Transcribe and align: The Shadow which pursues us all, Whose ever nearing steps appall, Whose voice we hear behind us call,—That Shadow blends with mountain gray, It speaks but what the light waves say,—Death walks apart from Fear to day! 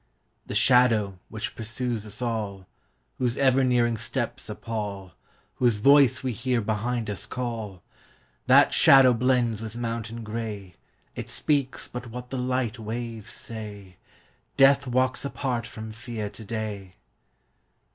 The 0.47 0.55
Shadow 0.55 1.19
which 1.29 1.55
pursues 1.55 2.07
us 2.07 2.23
all, 2.23 2.65
Whose 3.19 3.37
ever 3.37 3.63
nearing 3.63 3.97
steps 3.97 4.49
appall, 4.49 5.11
Whose 5.57 5.77
voice 5.77 6.23
we 6.23 6.31
hear 6.31 6.59
behind 6.59 7.07
us 7.07 7.27
call,—That 7.27 8.73
Shadow 8.73 9.13
blends 9.13 9.61
with 9.61 9.77
mountain 9.77 10.23
gray, 10.23 10.73
It 11.15 11.29
speaks 11.29 11.87
but 11.87 12.07
what 12.07 12.31
the 12.31 12.37
light 12.39 12.79
waves 12.79 13.29
say,—Death 13.29 14.87
walks 14.87 15.23
apart 15.23 15.67
from 15.67 15.91
Fear 15.91 16.31
to 16.31 16.45
day! 16.45 16.93